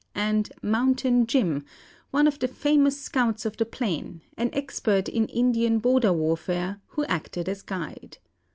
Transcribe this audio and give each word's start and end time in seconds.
and 0.15 0.51
"Mountain 0.63 1.27
Jim," 1.27 1.63
one 2.09 2.25
of 2.25 2.39
the 2.39 2.47
famous 2.47 2.99
scouts 2.99 3.45
of 3.45 3.55
the 3.57 3.65
plain, 3.67 4.21
an 4.35 4.49
expert 4.51 5.07
in 5.07 5.27
Indian 5.27 5.77
border 5.77 6.11
warfare, 6.11 6.81
who 6.87 7.05
acted 7.05 7.47
as 7.47 7.61
guide. 7.61 8.17